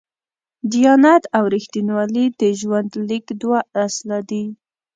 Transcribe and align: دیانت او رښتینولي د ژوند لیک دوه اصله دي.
دیانت 0.71 1.23
او 1.37 1.43
رښتینولي 1.55 2.25
د 2.39 2.41
ژوند 2.59 2.89
لیک 3.09 3.25
دوه 3.41 3.59
اصله 3.85 4.17
دي. 4.29 4.43